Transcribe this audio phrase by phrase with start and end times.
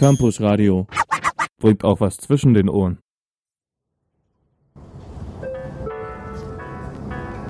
[0.00, 0.86] Campus Radio.
[1.58, 3.00] Bringt auch was zwischen den Ohren.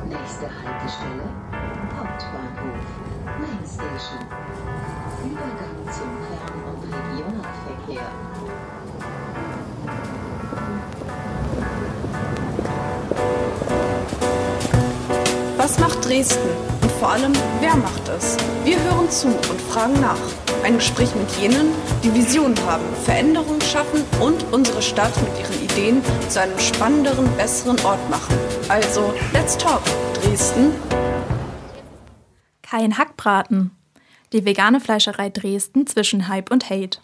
[0.09, 1.31] Nächste Haltestelle
[1.97, 2.87] Hauptbahnhof
[3.39, 4.27] Main Station.
[5.31, 8.11] Übergang zum Fern- und Regionalverkehr.
[15.57, 16.49] Was macht Dresden?
[16.83, 18.37] Und vor allem, wer macht es?
[18.65, 20.40] Wir hören zu und fragen nach.
[20.63, 21.73] Ein Gespräch mit jenen,
[22.05, 27.81] die Visionen haben, Veränderungen schaffen und unsere Stadt mit ihren Ideen zu einem spannenderen, besseren
[27.81, 28.37] Ort machen.
[28.69, 29.81] Also, let's talk,
[30.15, 30.73] Dresden.
[32.61, 33.71] Kein Hackbraten.
[34.35, 37.01] Die vegane Fleischerei Dresden zwischen Hype und Hate.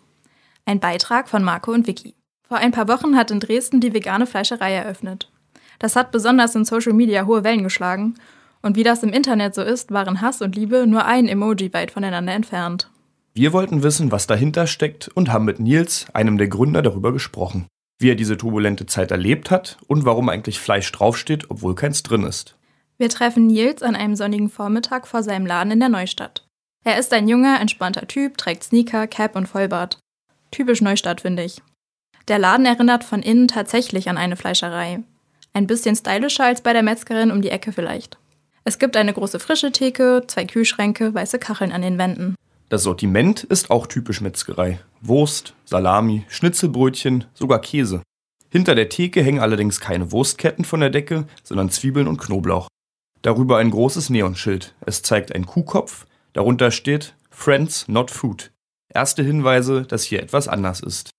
[0.66, 2.14] Ein Beitrag von Marco und Vicky.
[2.46, 5.32] Vor ein paar Wochen hat in Dresden die vegane Fleischerei eröffnet.
[5.78, 8.14] Das hat besonders in Social Media hohe Wellen geschlagen.
[8.60, 11.90] Und wie das im Internet so ist, waren Hass und Liebe nur ein Emoji weit
[11.90, 12.90] voneinander entfernt.
[13.38, 17.66] Wir wollten wissen, was dahinter steckt und haben mit Nils, einem der Gründer, darüber gesprochen.
[17.98, 22.22] Wie er diese turbulente Zeit erlebt hat und warum eigentlich Fleisch draufsteht, obwohl keins drin
[22.22, 22.56] ist.
[22.96, 26.46] Wir treffen Nils an einem sonnigen Vormittag vor seinem Laden in der Neustadt.
[26.82, 29.98] Er ist ein junger, entspannter Typ, trägt Sneaker, Cap und Vollbart.
[30.50, 31.60] Typisch Neustadt, finde ich.
[32.28, 35.00] Der Laden erinnert von innen tatsächlich an eine Fleischerei.
[35.52, 38.16] Ein bisschen stylischer als bei der Metzgerin um die Ecke vielleicht.
[38.64, 42.34] Es gibt eine große frische Theke, zwei Kühlschränke, weiße Kacheln an den Wänden.
[42.68, 44.80] Das Sortiment ist auch typisch Metzgerei.
[45.00, 48.02] Wurst, Salami, Schnitzelbrötchen, sogar Käse.
[48.50, 52.68] Hinter der Theke hängen allerdings keine Wurstketten von der Decke, sondern Zwiebeln und Knoblauch.
[53.22, 54.74] Darüber ein großes Neonschild.
[54.84, 58.50] Es zeigt einen Kuhkopf, darunter steht Friends, not food.
[58.92, 61.10] Erste Hinweise, dass hier etwas anders ist.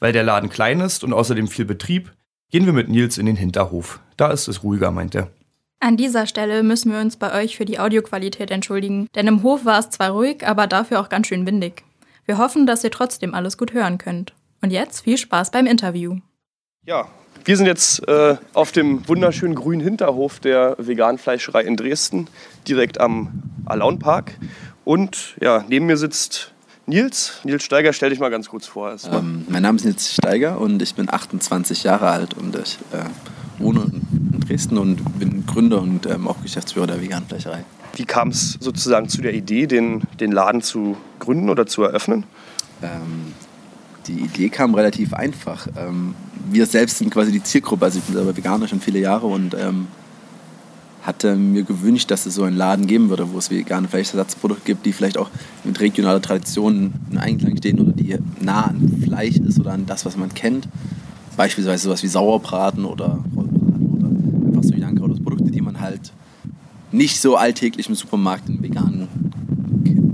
[0.00, 2.12] Weil der Laden klein ist und außerdem viel Betrieb,
[2.50, 4.00] gehen wir mit Nils in den Hinterhof.
[4.16, 5.30] Da ist es ruhiger, meint er.
[5.82, 9.64] An dieser Stelle müssen wir uns bei euch für die Audioqualität entschuldigen, denn im Hof
[9.64, 11.84] war es zwar ruhig, aber dafür auch ganz schön windig.
[12.26, 14.34] Wir hoffen, dass ihr trotzdem alles gut hören könnt.
[14.60, 16.18] Und jetzt viel Spaß beim Interview.
[16.84, 17.08] Ja,
[17.46, 22.28] wir sind jetzt äh, auf dem wunderschönen grünen Hinterhof der Veganfleischerei in Dresden,
[22.68, 24.32] direkt am Alaunpark.
[24.84, 26.52] Und ja, neben mir sitzt
[26.84, 27.40] Nils.
[27.44, 28.94] Nils Steiger, stell dich mal ganz kurz vor.
[29.10, 33.04] Ähm, mein Name ist Nils Steiger und ich bin 28 Jahre alt und ich äh,
[33.58, 33.89] wohne
[34.50, 37.64] Dresden und bin Gründer und ähm, auch Geschäftsführer der Veganfleischerei.
[37.94, 42.24] Wie kam es sozusagen zu der Idee, den, den Laden zu gründen oder zu eröffnen?
[42.82, 43.32] Ähm,
[44.08, 45.68] die Idee kam relativ einfach.
[45.76, 46.14] Ähm,
[46.50, 49.54] wir selbst sind quasi die Zielgruppe, also ich bin selber Veganer schon viele Jahre und
[49.54, 49.86] ähm,
[51.02, 54.84] hatte mir gewünscht, dass es so einen Laden geben würde, wo es vegane Fleischersatzprodukte gibt,
[54.84, 55.30] die vielleicht auch
[55.64, 60.04] mit regionaler Tradition in Einklang stehen oder die nah an Fleisch ist oder an das,
[60.04, 60.68] was man kennt.
[61.36, 64.08] Beispielsweise sowas wie Sauerbraten oder Rollbraten oder
[64.60, 66.12] einfach so Jankraut-Produkte, die man halt
[66.92, 69.08] nicht so alltäglich im Supermarkt in veganen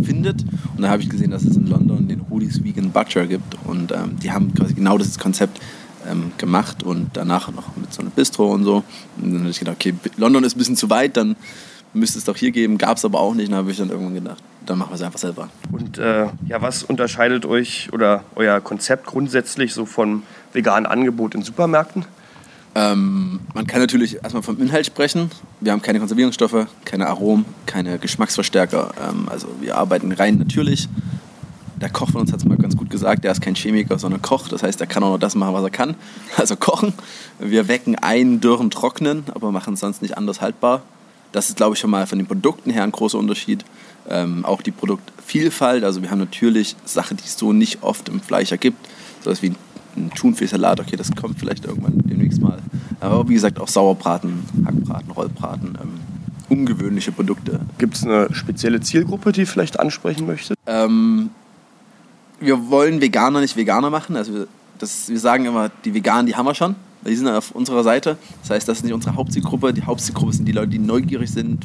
[0.03, 0.43] findet.
[0.77, 3.57] Und da habe ich gesehen, dass es in London den Hoodies Vegan Butcher gibt.
[3.65, 5.61] Und ähm, die haben quasi genau das Konzept
[6.09, 8.85] ähm, gemacht und danach noch mit so einem Bistro und so.
[9.21, 11.37] Und dann habe ich gedacht, okay, London ist ein bisschen zu weit, dann
[11.93, 12.79] müsste es doch hier geben.
[12.79, 13.51] Gab es aber auch nicht.
[13.51, 15.49] Dann habe ich dann irgendwann gedacht, dann machen wir es einfach selber.
[15.73, 20.23] Und äh, ja, was unterscheidet euch oder euer Konzept grundsätzlich so vom
[20.53, 22.05] veganen Angebot in Supermärkten?
[22.77, 25.31] Ähm, man kann natürlich erstmal vom Inhalt sprechen.
[25.61, 28.93] Wir haben keine Konservierungsstoffe, keine Aromen, keine Geschmacksverstärker.
[29.03, 30.87] Ähm, also wir arbeiten rein natürlich.
[31.81, 34.21] Der Koch von uns hat es mal ganz gut gesagt, der ist kein Chemiker, sondern
[34.21, 34.49] Koch.
[34.49, 35.95] Das heißt, er kann auch nur das machen, was er kann.
[36.37, 36.93] Also kochen.
[37.39, 40.83] Wir wecken ein, dürren, trocknen, aber machen es sonst nicht anders haltbar.
[41.33, 43.65] Das ist, glaube ich, schon mal von den Produkten her ein großer Unterschied.
[44.07, 45.83] Ähm, auch die Produktvielfalt.
[45.83, 48.87] Also wir haben natürlich Sachen, die es so nicht oft im Fleisch ergibt.
[49.25, 49.57] So was wie ein
[50.15, 52.59] Thunfischsalat, okay, das kommt vielleicht irgendwann demnächst mal.
[53.01, 56.01] Aber wie gesagt, auch Sauerbraten, Hackbraten, Rollbraten, ähm,
[56.49, 57.61] ungewöhnliche Produkte.
[57.79, 60.59] Gibt es eine spezielle Zielgruppe, die vielleicht ansprechen möchtet?
[60.67, 61.31] Ähm,
[62.41, 64.17] wir wollen Veganer nicht Veganer machen.
[64.17, 64.47] Also wir,
[64.79, 66.77] das, wir sagen immer, die Veganen, die haben wir schon.
[67.07, 68.19] Die sind auf unserer Seite.
[68.43, 69.73] Das heißt, das ist nicht unsere Hauptzielgruppe.
[69.73, 71.65] Die Hauptzielgruppe sind die Leute, die neugierig sind,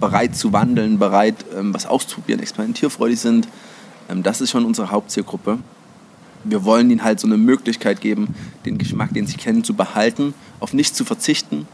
[0.00, 3.48] bereit zu wandeln, bereit, ähm, was auszuprobieren, experimentierfreudig sind.
[4.08, 5.58] Ähm, das ist schon unsere Hauptzielgruppe.
[6.44, 8.34] Wir wollen ihnen halt so eine Möglichkeit geben,
[8.64, 11.66] den Geschmack, den sie kennen, zu behalten, auf nichts zu verzichten,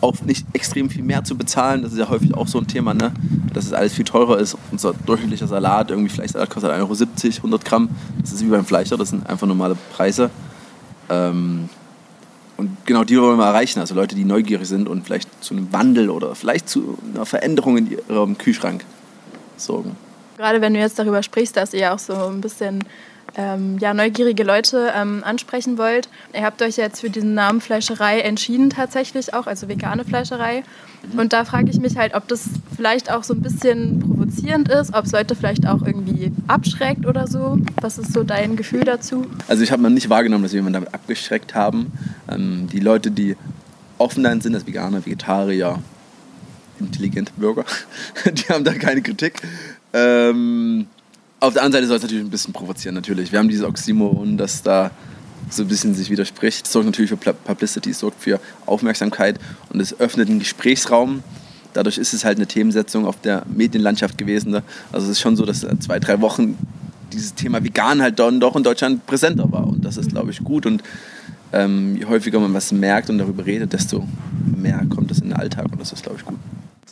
[0.00, 1.82] auf nicht extrem viel mehr zu bezahlen.
[1.82, 3.12] Das ist ja häufig auch so ein Thema, ne?
[3.52, 4.56] dass es alles viel teurer ist.
[4.70, 7.88] Unser durchschnittlicher Salat, irgendwie Fleischsalat kostet 1,70 Euro, 100 Gramm.
[8.20, 10.30] Das ist wie beim Fleischer, das sind einfach normale Preise.
[11.08, 11.68] Ähm,
[12.56, 15.72] und genau die wollen wir erreichen, also Leute, die neugierig sind und vielleicht zu einem
[15.72, 18.84] Wandel oder vielleicht zu einer Veränderung in ihrem Kühlschrank
[19.56, 19.96] sorgen.
[20.36, 22.84] Gerade wenn du jetzt darüber sprichst, dass ihr auch so ein bisschen
[23.36, 26.08] ähm, ja, neugierige Leute ähm, ansprechen wollt.
[26.34, 30.62] Ihr habt euch jetzt für diesen Namen Fleischerei entschieden tatsächlich auch, also vegane Fleischerei.
[31.12, 31.18] Mhm.
[31.18, 34.94] Und da frage ich mich halt, ob das vielleicht auch so ein bisschen provozierend ist,
[34.94, 37.58] ob es Leute vielleicht auch irgendwie abschreckt oder so.
[37.80, 39.26] Was ist so dein Gefühl dazu?
[39.46, 41.92] Also ich habe mal nicht wahrgenommen, dass wir jemanden damit abgeschreckt haben.
[42.30, 43.36] Ähm, die Leute, die
[43.98, 45.78] offen dann sind, als Veganer, Vegetarier,
[46.80, 47.64] intelligente Bürger,
[48.24, 49.42] die haben da keine Kritik.
[49.92, 50.86] Ähm,
[51.40, 53.32] auf der anderen Seite soll es natürlich ein bisschen provozieren, natürlich.
[53.32, 54.90] Wir haben dieses Oxymoron, das da
[55.50, 56.66] so ein bisschen sich widerspricht.
[56.66, 59.38] Es sorgt natürlich für Publicity, es sorgt für Aufmerksamkeit
[59.70, 61.22] und es öffnet einen Gesprächsraum.
[61.72, 64.50] Dadurch ist es halt eine Themensetzung auf der Medienlandschaft gewesen.
[64.50, 64.62] Ne?
[64.90, 66.58] Also es ist schon so, dass zwei, drei Wochen
[67.12, 69.66] dieses Thema Vegan halt dann doch in Deutschland präsenter war.
[69.66, 70.66] Und das ist, glaube ich, gut.
[70.66, 70.82] Und
[71.52, 74.06] ähm, je häufiger man was merkt und darüber redet, desto
[74.44, 75.66] mehr kommt es in den Alltag.
[75.70, 76.37] Und das ist, glaube ich, gut.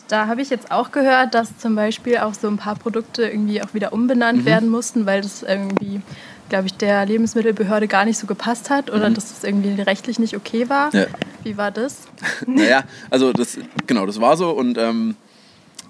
[0.08, 3.62] Da habe ich jetzt auch gehört, dass zum Beispiel auch so ein paar Produkte irgendwie
[3.62, 4.44] auch wieder umbenannt mhm.
[4.46, 6.00] werden mussten, weil das irgendwie,
[6.48, 9.14] glaube ich, der Lebensmittelbehörde gar nicht so gepasst hat oder mhm.
[9.14, 10.94] dass das irgendwie rechtlich nicht okay war.
[10.94, 11.06] Ja.
[11.42, 12.02] Wie war das?
[12.46, 15.16] naja, also das, genau, das war so und ähm,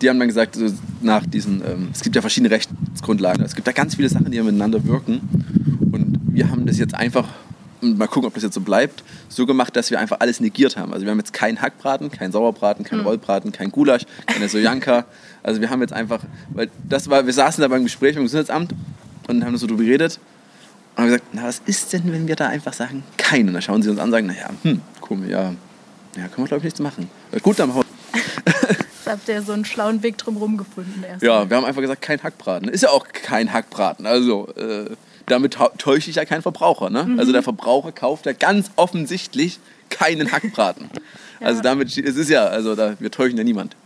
[0.01, 0.59] die haben dann gesagt,
[1.01, 4.41] nach diesen, ähm, es gibt ja verschiedene Rechtsgrundlagen, es gibt da ganz viele Sachen, die
[4.41, 5.21] miteinander wirken
[5.93, 7.29] und wir haben das jetzt einfach
[7.81, 10.93] mal gucken, ob das jetzt so bleibt, so gemacht, dass wir einfach alles negiert haben.
[10.93, 13.07] Also wir haben jetzt keinen Hackbraten, keinen Sauerbraten, keinen mhm.
[13.07, 15.05] Rollbraten, keinen Gulasch, keine Sojanka.
[15.43, 16.21] Also wir haben jetzt einfach,
[16.53, 18.75] weil das war, wir saßen da beim Gespräch dem Gesundheitsamt
[19.29, 20.19] und haben so drüber geredet
[20.95, 23.49] und haben gesagt, na was ist denn, wenn wir da einfach sagen, keinen?
[23.49, 25.55] Und dann schauen sie uns an und sagen, naja, hm, komisch, ja,
[26.17, 27.11] ja, können wir glaube ich nichts machen.
[27.43, 27.73] Gut, dann.
[29.07, 31.23] Jetzt habt ihr so einen schlauen Weg drumherum gefunden erst.
[31.23, 32.69] Ja, wir haben einfach gesagt, kein Hackbraten.
[32.69, 34.05] Ist ja auch kein Hackbraten.
[34.05, 34.97] Also, äh,
[35.27, 36.91] damit täusche ich ja keinen Verbraucher.
[36.91, 37.05] Ne?
[37.05, 37.19] Mhm.
[37.19, 39.59] Also der Verbraucher kauft ja ganz offensichtlich
[39.91, 40.91] keinen Hackbraten.
[41.41, 41.47] ja.
[41.47, 43.77] Also damit, es ist ja, also da, wir täuschen ja niemand.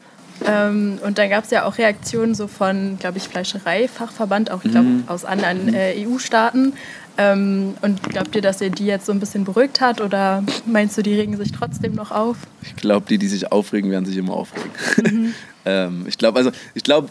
[0.46, 4.70] Ähm, und dann gab es ja auch Reaktionen so von, glaube ich, Fleischereifachverband, auch ich
[4.70, 5.04] glaube mhm.
[5.06, 5.74] aus anderen mhm.
[5.74, 6.72] äh, EU-Staaten.
[7.18, 10.96] Ähm, und glaubt ihr, dass ihr die jetzt so ein bisschen beruhigt hat oder meinst
[10.96, 12.36] du, die regen sich trotzdem noch auf?
[12.62, 14.70] Ich glaube, die, die sich aufregen, werden sich immer aufregen.
[14.96, 15.34] Mhm.
[15.66, 17.10] ähm, ich glaube, also ich glaube,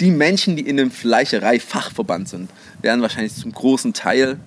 [0.00, 2.50] die Menschen, die in einem Fleischerei-Fachverband sind,
[2.82, 4.38] werden wahrscheinlich zum großen Teil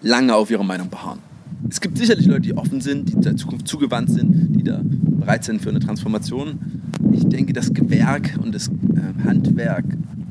[0.00, 1.20] lange auf ihrer Meinung beharren.
[1.68, 5.44] Es gibt sicherlich Leute, die offen sind, die der Zukunft zugewandt sind, die da bereit
[5.44, 6.82] sind für eine Transformation.
[7.12, 9.84] Ich denke, das Gewerk und das äh, Handwerk,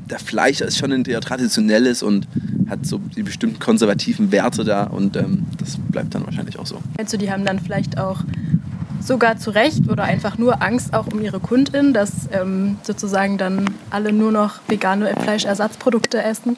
[0.08, 2.26] der Fleischer ist schon ein eher traditionelles und
[2.68, 6.80] hat so die bestimmten konservativen Werte da und ähm, das bleibt dann wahrscheinlich auch so.
[7.10, 8.22] Du, die haben dann vielleicht auch
[9.08, 13.64] sogar zu Recht oder einfach nur Angst auch um ihre Kundin, dass ähm, sozusagen dann
[13.90, 16.56] alle nur noch vegane Fleischersatzprodukte essen?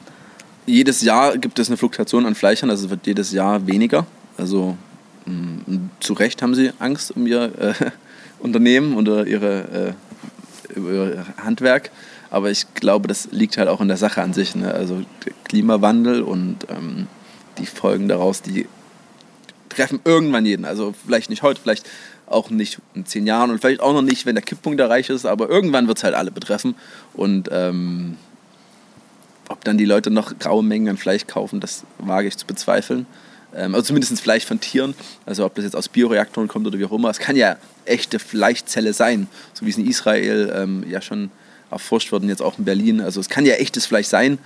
[0.67, 4.05] Jedes Jahr gibt es eine Fluktuation an Fleischern, also es wird jedes Jahr weniger.
[4.37, 4.77] Also
[5.25, 5.33] mh,
[5.65, 7.73] mm, zu Recht haben sie Angst um ihr äh,
[8.39, 9.95] Unternehmen oder ihre,
[10.75, 11.89] äh, ihr Handwerk.
[12.29, 14.55] Aber ich glaube, das liegt halt auch in der Sache an sich.
[14.55, 14.73] Ne?
[14.73, 15.01] Also
[15.45, 17.07] Klimawandel und ähm,
[17.57, 18.67] die Folgen daraus, die
[19.81, 20.65] treffen irgendwann jeden.
[20.65, 21.89] Also vielleicht nicht heute, vielleicht
[22.27, 25.25] auch nicht in zehn Jahren und vielleicht auch noch nicht, wenn der Kipppunkt erreicht ist,
[25.25, 26.75] aber irgendwann wird es halt alle betreffen.
[27.13, 28.15] Und ähm,
[29.49, 33.05] ob dann die Leute noch graue Mengen an Fleisch kaufen, das wage ich zu bezweifeln.
[33.53, 34.93] Ähm, also zumindest Fleisch von Tieren,
[35.25, 37.09] also ob das jetzt aus Bioreaktoren kommt oder wie auch immer.
[37.09, 41.31] Es kann ja echte Fleischzelle sein, so wie es in Israel ähm, ja schon
[41.69, 43.01] erforscht wird und jetzt auch in Berlin.
[43.01, 44.37] Also es kann ja echtes Fleisch sein.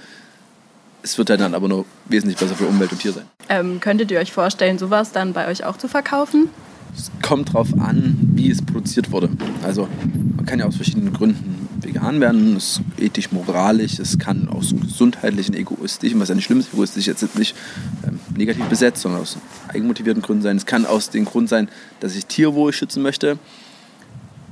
[1.06, 3.26] Es wird halt dann aber nur wesentlich besser für Umwelt und Tier sein.
[3.48, 6.50] Ähm, könntet ihr euch vorstellen, sowas dann bei euch auch zu verkaufen?
[6.98, 9.30] Es kommt darauf an, wie es produziert wurde.
[9.62, 9.88] Also
[10.36, 12.58] man kann ja aus verschiedenen Gründen vegan werden.
[12.58, 17.06] Es ist ethisch, moralisch, es kann aus gesundheitlichen, egoistischen, was ja nicht schlimm ist, egoistisch
[17.06, 17.56] jetzt nicht
[18.04, 19.38] ähm, negativ besetzt, sondern aus
[19.68, 20.58] eigenmotivierten Gründen sein.
[20.58, 23.38] Es kann aus dem Grund sein, dass ich Tierwohl schützen möchte.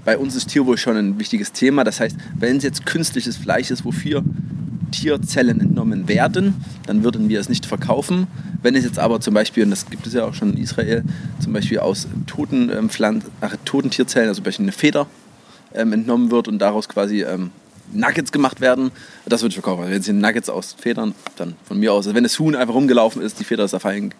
[0.06, 1.84] Bei uns ist Tierwohl schon ein wichtiges Thema.
[1.84, 4.24] Das heißt, wenn es jetzt künstliches Fleisch ist, wofür
[4.94, 8.28] Tierzellen entnommen werden, dann würden wir es nicht verkaufen.
[8.62, 11.04] Wenn es jetzt aber zum Beispiel, und das gibt es ja auch schon in Israel,
[11.40, 15.08] zum Beispiel aus toten, ähm, Pflanzen, ach, toten Tierzellen, also zum Beispiel eine Feder
[15.74, 17.52] ähm, entnommen wird und daraus quasi ähm,
[17.92, 18.92] Nuggets gemacht werden,
[19.26, 19.86] das würde ich verkaufen.
[19.90, 22.06] Wenn es Nuggets aus Federn, dann von mir aus.
[22.06, 24.14] Also wenn das Huhn einfach rumgelaufen ist, die Feder ist da fallen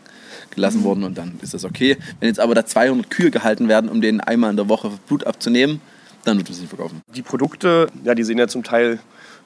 [0.52, 0.84] gelassen mhm.
[0.84, 1.98] worden und dann ist das okay.
[2.20, 5.26] Wenn jetzt aber da 200 Kühe gehalten werden, um denen einmal in der Woche Blut
[5.26, 5.82] abzunehmen,
[6.26, 7.02] dann wird es nicht verkaufen.
[7.16, 9.00] Die Produkte, ja, die sehen ja zum Teil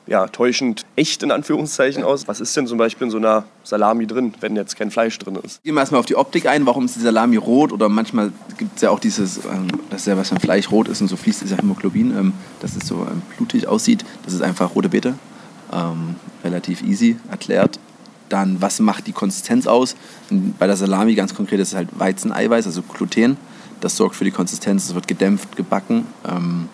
[0.08, 2.28] ja, täuschend echt in Anführungszeichen aus.
[2.28, 5.36] Was ist denn zum Beispiel in so einer Salami drin, wenn jetzt kein Fleisch drin
[5.44, 5.62] ist?
[5.64, 6.66] Gehen wir erstmal auf die Optik ein.
[6.66, 7.72] Warum ist die Salami rot?
[7.72, 11.02] Oder manchmal gibt es ja auch dieses, ähm, dass ja was von Fleisch rot ist
[11.02, 14.06] und so fließt ist ja Hämoglobin, ähm, dass es so ähm, blutig aussieht.
[14.24, 15.16] Das ist einfach rote Beete.
[15.74, 17.80] Ähm, relativ easy erklärt.
[18.30, 19.96] Dann, was macht die Konsistenz aus?
[20.30, 23.38] Und bei der Salami ganz konkret ist es halt Weizeneiweiß, also Gluten.
[23.82, 24.86] Das sorgt für die Konsistenz.
[24.86, 26.06] Es wird gedämpft, gebacken.
[26.28, 26.70] Ähm,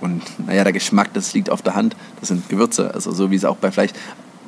[0.00, 1.96] und naja, der Geschmack, das liegt auf der Hand.
[2.20, 2.92] Das sind Gewürze.
[2.94, 3.90] Also so wie es auch bei Fleisch.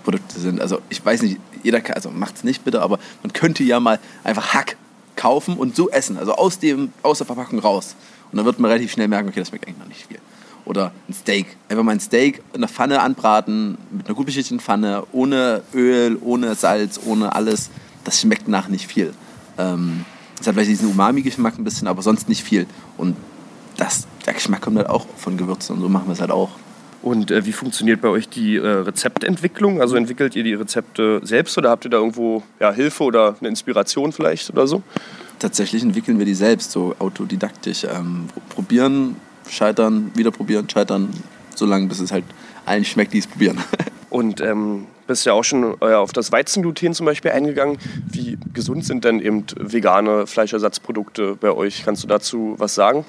[0.02, 0.60] Produkte sind.
[0.60, 3.80] Also ich weiß nicht, jeder kann, also macht es nicht bitte, aber man könnte ja
[3.80, 4.76] mal einfach Hack
[5.16, 7.94] kaufen und so essen, also aus, dem, aus der Verpackung raus.
[8.32, 10.18] Und dann wird man relativ schnell merken, okay, das schmeckt eigentlich noch nicht viel.
[10.64, 11.56] Oder ein Steak.
[11.68, 16.16] Einfach mal ein Steak in der Pfanne anbraten, mit einer gut beschichteten Pfanne, ohne Öl,
[16.20, 17.70] ohne Salz, ohne alles.
[18.04, 19.12] Das schmeckt nach nicht viel.
[19.58, 20.04] Ähm,
[20.38, 22.66] hat vielleicht diesen Umami-Geschmack ein bisschen, aber sonst nicht viel.
[22.96, 23.16] Und
[23.80, 26.50] das, der Geschmack kommt halt auch von Gewürzen und so machen wir es halt auch.
[27.02, 29.80] Und äh, wie funktioniert bei euch die äh, Rezeptentwicklung?
[29.80, 33.48] Also entwickelt ihr die Rezepte selbst oder habt ihr da irgendwo ja, Hilfe oder eine
[33.48, 34.82] Inspiration vielleicht oder so?
[35.38, 37.84] Tatsächlich entwickeln wir die selbst, so autodidaktisch.
[37.84, 39.16] Ähm, probieren,
[39.48, 41.08] scheitern, wieder probieren, scheitern,
[41.54, 42.24] so lange bis es halt
[42.66, 43.58] allen schmeckt, die es probieren.
[44.10, 47.78] Und ähm, bist ja auch schon äh, auf das Weizengluten zum Beispiel eingegangen.
[48.06, 51.82] Wie gesund sind denn eben vegane Fleischersatzprodukte bei euch?
[51.84, 53.04] Kannst du dazu was sagen?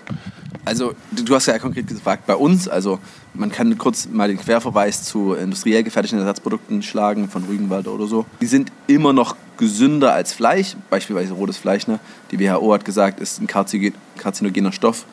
[0.63, 2.99] Also du hast ja konkret gefragt, bei uns, also
[3.33, 8.25] man kann kurz mal den Querverweis zu industriell gefertigten Ersatzprodukten schlagen, von Rügenwald oder so.
[8.41, 11.87] Die sind immer noch gesünder als Fleisch, beispielsweise rotes Fleisch.
[11.87, 11.99] Ne?
[12.31, 15.05] Die WHO hat gesagt, ist ein karzinogener Stoff,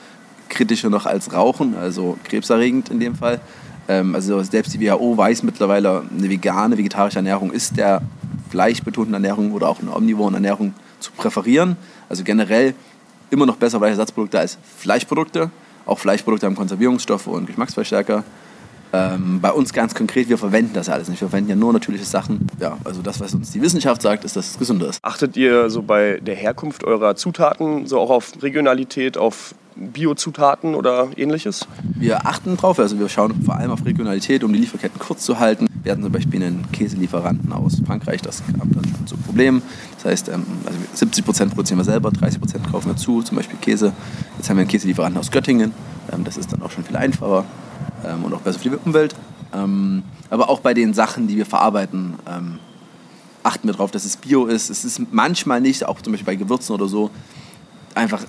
[0.49, 3.40] kritischer noch als Rauchen, also krebserregend in dem Fall.
[3.88, 8.02] Ähm, also selbst die WHO weiß mittlerweile, eine vegane, vegetarische Ernährung ist der
[8.50, 11.76] fleischbetonten Ernährung oder auch eine omnivoren Ernährung zu präferieren.
[12.09, 12.75] Also generell
[13.30, 15.50] immer noch besser Fleischersatzprodukte als Fleischprodukte.
[15.87, 18.25] Auch Fleischprodukte haben Konservierungsstoffe und Geschmacksverstärker.
[18.92, 21.21] Ähm, bei uns ganz konkret, wir verwenden das alles nicht.
[21.21, 22.47] Wir verwenden ja nur natürliche Sachen.
[22.59, 24.99] Ja, also das, was uns die Wissenschaft sagt, ist, dass es gesünder ist.
[25.02, 31.09] Achtet ihr so bei der Herkunft eurer Zutaten so auch auf Regionalität, auf Biozutaten oder
[31.16, 31.66] ähnliches?
[31.83, 35.38] Wir achten drauf, also wir schauen vor allem auf Regionalität, um die Lieferketten kurz zu
[35.38, 35.68] halten.
[35.83, 39.62] Wir hatten zum Beispiel einen Käselieferanten aus Frankreich, das kam dann schon zu Problemen.
[39.97, 43.37] Das heißt, ähm, also 70 Prozent produzieren wir selber, 30 Prozent kaufen wir zu, zum
[43.37, 43.92] Beispiel Käse.
[44.37, 45.73] Jetzt haben wir einen Käselieferanten aus Göttingen,
[46.12, 47.45] ähm, das ist dann auch schon viel einfacher
[48.05, 49.14] ähm, und auch besser für die Umwelt.
[50.31, 52.14] aber auch bei den Sachen, die wir verarbeiten,
[53.43, 54.69] achten wir darauf, dass es Bio ist.
[54.69, 57.11] Es ist manchmal nicht, auch zum Beispiel bei Gewürzen oder so,
[57.95, 58.25] einfach,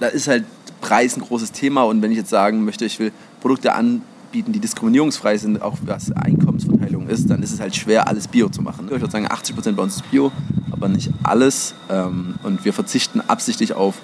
[0.00, 0.44] da ist halt
[0.80, 1.82] Preis ein großes Thema.
[1.84, 6.12] Und wenn ich jetzt sagen möchte, ich will Produkte anbieten, die diskriminierungsfrei sind, auch was
[6.12, 8.86] Einkommensverteilung ist, dann ist es halt schwer, alles Bio zu machen.
[8.86, 10.32] Ich würde sagen, 80 Prozent bei uns ist Bio,
[10.70, 11.74] aber nicht alles.
[11.88, 13.96] Ähm, und wir verzichten absichtlich auf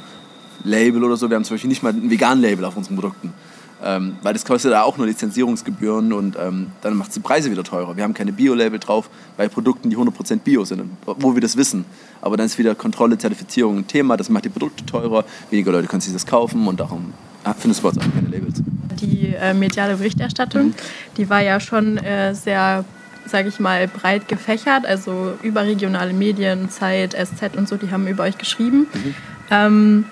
[0.65, 1.31] Label oder so.
[1.31, 3.33] Wir haben zum Beispiel nicht mal ein Vegan-Label auf unseren Produkten.
[3.83, 7.51] Ähm, weil das kostet da auch nur Lizenzierungsgebühren und ähm, dann macht es die Preise
[7.51, 7.97] wieder teurer.
[7.97, 11.85] Wir haben keine Bio-Label drauf bei Produkten, die 100% Bio sind, wo wir das wissen.
[12.21, 15.87] Aber dann ist wieder Kontrolle, Zertifizierung ein Thema, das macht die Produkte teurer, weniger Leute
[15.87, 17.13] können sich das kaufen und darum
[17.59, 18.63] findest du bei uns auch keine Labels.
[19.01, 20.75] Die äh, mediale Berichterstattung, mhm.
[21.17, 22.85] die war ja schon äh, sehr
[23.29, 24.87] sage ich mal, breit gefächert.
[24.87, 28.87] Also überregionale Medien, Zeit, SZ und so, die haben über euch geschrieben.
[28.93, 29.15] Mhm.
[29.51, 30.05] Ähm,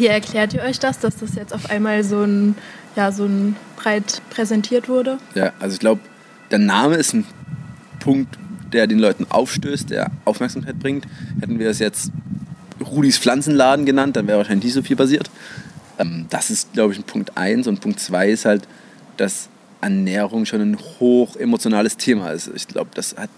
[0.00, 2.56] wie erklärt ihr euch das, dass das jetzt auf einmal so ein,
[2.96, 5.18] ja, so ein breit präsentiert wurde?
[5.34, 6.00] Ja, also ich glaube,
[6.50, 7.26] der Name ist ein
[8.00, 8.38] Punkt,
[8.72, 11.06] der den Leuten aufstößt, der Aufmerksamkeit bringt.
[11.40, 12.10] Hätten wir es jetzt
[12.80, 15.30] Rudis Pflanzenladen genannt, dann wäre wahrscheinlich nicht so viel passiert.
[15.98, 17.66] Ähm, das ist, glaube ich, ein Punkt 1.
[17.66, 18.66] Und Punkt 2 ist halt,
[19.18, 19.50] dass
[19.82, 22.50] Ernährung schon ein hoch emotionales Thema ist.
[22.54, 23.30] Ich glaube, das hat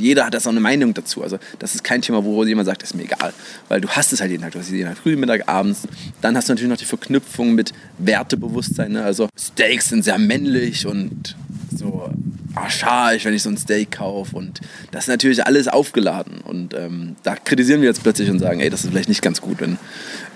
[0.00, 1.22] jeder hat da so eine Meinung dazu.
[1.22, 3.32] Also das ist kein Thema, wo jemand sagt, ist mir egal.
[3.68, 4.52] Weil du hast es halt jeden Tag.
[4.52, 5.86] Du hast es jeden Tag früh, Mittag, abends.
[6.20, 8.92] Dann hast du natürlich noch die Verknüpfung mit Wertebewusstsein.
[8.92, 9.04] Ne?
[9.04, 11.36] Also Steaks sind sehr männlich und
[11.74, 12.10] so
[12.54, 14.36] archaisch, wenn ich so ein Steak kaufe.
[14.36, 16.40] Und das ist natürlich alles aufgeladen.
[16.42, 19.40] Und ähm, da kritisieren wir jetzt plötzlich und sagen, ey, das ist vielleicht nicht ganz
[19.40, 19.78] gut, wenn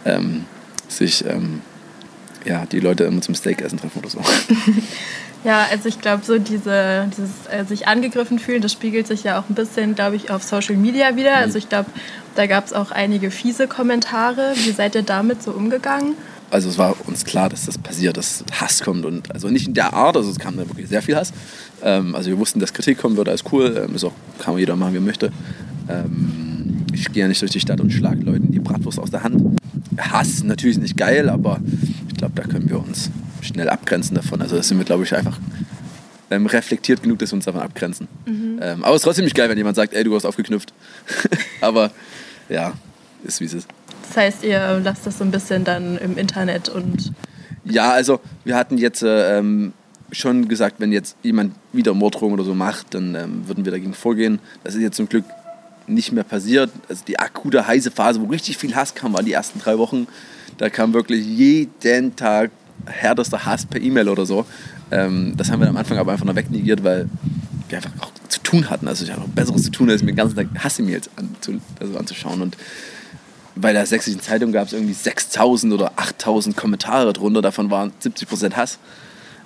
[0.04, 0.44] ähm,
[0.88, 1.60] sich ähm,
[2.44, 4.20] ja, die Leute immer zum Steakessen treffen oder so.
[5.44, 9.38] Ja, also ich glaube, so diese, dieses äh, sich angegriffen fühlen, das spiegelt sich ja
[9.38, 11.36] auch ein bisschen, glaube ich, auf Social Media wieder.
[11.36, 11.90] Also ich glaube,
[12.34, 14.54] da gab es auch einige fiese Kommentare.
[14.56, 16.14] Wie seid ihr damit so umgegangen?
[16.50, 19.74] Also es war uns klar, dass das passiert, dass Hass kommt und also nicht in
[19.74, 21.32] der Art, also es kam da wirklich sehr viel Hass.
[21.82, 24.76] Ähm, also wir wussten, dass Kritik kommen würde, alles cool, ähm, ist auch, kann jeder
[24.76, 25.32] machen, wie er möchte.
[25.88, 29.24] Ähm, ich gehe ja nicht durch die Stadt und schlage Leuten die Bratwurst aus der
[29.24, 29.58] Hand.
[29.98, 31.60] Hass natürlich nicht geil, aber
[32.08, 33.10] ich glaube, da können wir uns
[33.44, 34.42] schnell abgrenzen davon.
[34.42, 35.38] Also das sind wir, glaube ich, einfach
[36.30, 38.08] ähm, reflektiert genug, dass wir uns davon abgrenzen.
[38.26, 38.58] Mhm.
[38.60, 40.72] Ähm, aber es ist trotzdem nicht geil, wenn jemand sagt, ey, du hast aufgeknüpft.
[41.60, 41.90] aber
[42.48, 42.74] ja,
[43.24, 43.68] ist wie es ist.
[44.08, 47.12] Das heißt, ihr lasst das so ein bisschen dann im Internet und...
[47.64, 49.72] Ja, also wir hatten jetzt ähm,
[50.12, 53.94] schon gesagt, wenn jetzt jemand wieder Morddrohungen oder so macht, dann ähm, würden wir dagegen
[53.94, 54.38] vorgehen.
[54.62, 55.24] Das ist jetzt zum Glück
[55.86, 56.70] nicht mehr passiert.
[56.88, 60.06] Also die akute heiße Phase, wo richtig viel Hass kam, waren die ersten drei Wochen.
[60.58, 62.50] Da kam wirklich jeden Tag
[62.86, 64.44] härtester Hass per E-Mail oder so.
[64.90, 67.08] Ähm, das haben wir am Anfang aber einfach noch wegnegiert, weil
[67.68, 68.88] wir einfach auch zu tun hatten.
[68.88, 71.98] Also ich hatte noch Besseres zu tun, als mir den ganzen Tag Hass-E-Mails anzu, also
[71.98, 72.42] anzuschauen.
[72.42, 72.56] Und
[73.56, 78.54] bei der Sächsischen Zeitung gab es irgendwie 6000 oder 8000 Kommentare drunter, davon waren 70%
[78.54, 78.78] Hass.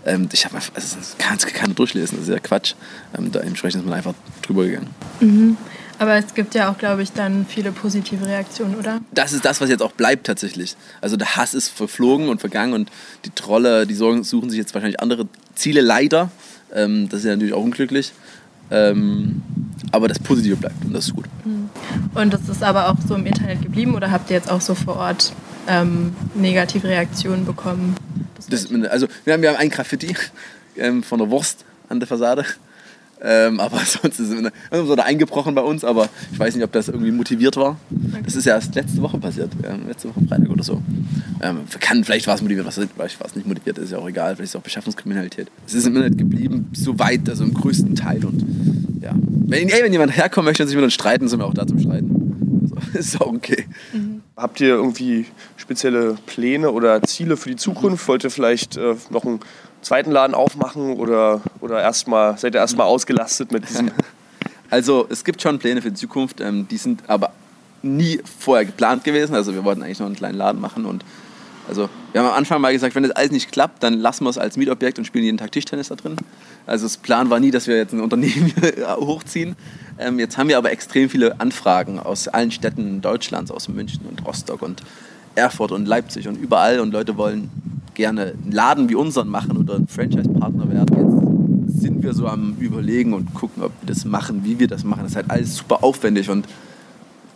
[0.07, 2.75] Ähm, ich habe also das kann keiner durchlesen, das ist ja Quatsch.
[3.17, 4.91] Ähm, da entsprechend ist man einfach drüber gegangen.
[5.21, 5.57] Mhm.
[5.99, 9.01] Aber es gibt ja auch, glaube ich, dann viele positive Reaktionen, oder?
[9.13, 10.77] Das ist das, was jetzt auch bleibt tatsächlich.
[11.01, 12.91] Also der Hass ist verflogen und vergangen und
[13.25, 16.31] die Trolle, die sorgen, suchen sich jetzt wahrscheinlich andere Ziele, leider.
[16.73, 18.13] Ähm, das ist ja natürlich auch unglücklich.
[18.71, 19.43] Ähm,
[19.93, 21.25] aber das Positive bleibt und das ist gut.
[21.45, 21.71] Mhm.
[22.15, 24.75] Und das ist aber auch so im Internet geblieben oder habt ihr jetzt auch so
[24.75, 25.33] vor Ort
[25.67, 27.97] ähm, negative Reaktionen bekommen?
[28.51, 30.15] Das, also wir haben, wir haben ein Graffiti
[30.77, 32.45] ähm, von der Wurst an der Fassade.
[33.21, 36.73] Ähm, aber sonst ist es so da eingebrochen bei uns, aber ich weiß nicht, ob
[36.73, 37.77] das irgendwie motiviert war.
[37.91, 38.23] Okay.
[38.25, 40.83] Das ist ja erst letzte Woche passiert, ja, letzte Woche Freitag oder so.
[41.41, 44.09] Ähm, kann, vielleicht war es motiviert, was vielleicht war es nicht motiviert, ist ja auch
[44.09, 45.49] egal, vielleicht ist es auch Beschaffungskriminalität.
[45.67, 48.45] Es ist im Internet geblieben, so weit, also im größten Teil und
[49.03, 49.13] ja.
[49.15, 51.67] Wenn, ey, wenn jemand herkommen möchte und sich mit uns streiten, sind wir auch da
[51.67, 52.61] zum Streiten.
[52.63, 53.67] Also, ist auch okay.
[53.93, 54.23] Mhm.
[54.37, 58.07] Habt ihr irgendwie spezielle Pläne oder Ziele für die Zukunft?
[58.09, 59.41] Wollt ihr vielleicht äh, noch ein
[59.83, 63.91] zweiten Laden aufmachen oder, oder erstmal, seid ihr erstmal ausgelastet mit diesem?
[64.71, 67.33] Also es gibt schon Pläne für die Zukunft, ähm, die sind aber
[67.83, 69.35] nie vorher geplant gewesen.
[69.35, 71.07] Also wir wollten eigentlich noch einen kleinen Laden machen und
[71.69, 74.31] also wir haben am Anfang mal gesagt, wenn das alles nicht klappt, dann lassen wir
[74.31, 76.17] es als Mietobjekt und spielen jeden Tag Tischtennis da drin.
[76.67, 78.53] Also das Plan war nie, dass wir jetzt ein Unternehmen
[78.97, 79.55] hochziehen.
[79.99, 84.25] Ähm, jetzt haben wir aber extrem viele Anfragen aus allen Städten Deutschlands, aus München und
[84.27, 84.83] Rostock und
[85.35, 87.51] Erfurt und Leipzig und überall und Leute wollen
[87.99, 91.67] gerne einen Laden wie unseren machen oder ein Franchise-Partner werden.
[91.67, 94.85] Jetzt sind wir so am Überlegen und gucken, ob wir das machen, wie wir das
[94.85, 95.03] machen.
[95.03, 96.47] Das ist halt alles super aufwendig und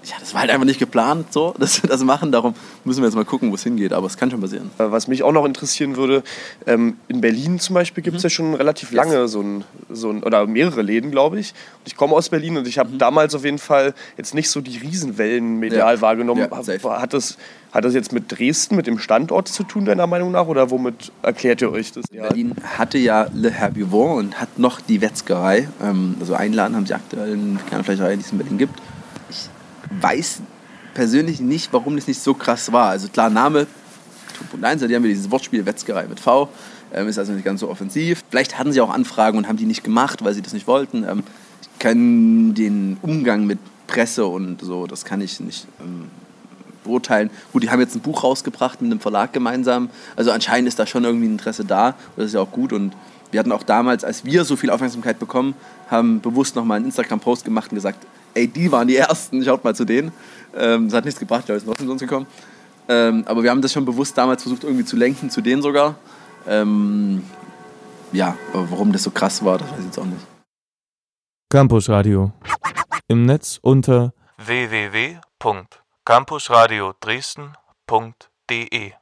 [0.05, 2.33] ja, das war halt einfach nicht geplant, so, dass wir das machen.
[2.33, 2.55] Darum
[2.85, 3.93] müssen wir jetzt mal gucken, wo es hingeht.
[3.93, 4.71] Aber es kann schon passieren.
[4.79, 6.23] Äh, was mich auch noch interessieren würde,
[6.67, 8.27] ähm, in Berlin zum Beispiel gibt es mhm.
[8.27, 9.33] ja schon relativ lange yes.
[9.33, 11.51] so ein, so ein, oder mehrere Läden, glaube ich.
[11.51, 12.99] Und ich komme aus Berlin und ich habe mhm.
[12.99, 16.01] damals auf jeden Fall jetzt nicht so die Riesenwellen medial ja.
[16.01, 16.49] wahrgenommen.
[16.51, 17.37] Ja, hat, das,
[17.73, 20.47] hat das jetzt mit Dresden, mit dem Standort zu tun, deiner Meinung nach?
[20.47, 22.07] Oder womit erklärt ihr euch das?
[22.11, 22.23] Ja.
[22.23, 25.69] Berlin hatte ja Le Herbivore und hat noch die Wetzgerei.
[25.83, 28.81] Ähm, also einen Laden haben sie aktuell in der Fleischerei, die es in Berlin gibt
[30.01, 30.41] weiß
[30.95, 32.89] persönlich nicht, warum das nicht so krass war.
[32.89, 33.67] Also klar, Name,
[34.53, 36.49] 2.1, die haben wir dieses Wortspiel Wetzgerei mit V,
[36.93, 38.23] ähm, ist also nicht ganz so offensiv.
[38.31, 41.05] Vielleicht hatten sie auch Anfragen und haben die nicht gemacht, weil sie das nicht wollten.
[41.05, 41.23] Ähm,
[41.61, 46.07] ich kann den Umgang mit Presse und so, das kann ich nicht ähm,
[46.85, 47.31] beurteilen.
[47.53, 49.91] Gut, die haben jetzt ein Buch rausgebracht mit einem Verlag gemeinsam.
[50.17, 51.95] Also anscheinend ist da schon irgendwie ein Interesse da.
[52.17, 52.73] Das ist ja auch gut.
[52.73, 52.95] Und
[53.31, 55.55] wir hatten auch damals, als wir so viel Aufmerksamkeit bekommen,
[55.91, 59.75] haben bewusst nochmal einen Instagram-Post gemacht und gesagt, ey, die waren die Ersten, schaut mal
[59.75, 60.13] zu denen.
[60.55, 62.27] Ähm, das hat nichts gebracht, da ist trotzdem zu uns gekommen.
[62.89, 65.95] Ähm, aber wir haben das schon bewusst damals versucht irgendwie zu lenken, zu denen sogar.
[66.47, 67.23] Ähm,
[68.13, 70.27] ja, aber warum das so krass war, das weiß ich jetzt auch nicht.
[71.49, 72.33] Campus Radio.
[73.09, 78.93] Im Netz unter www.campusradio Dresden.de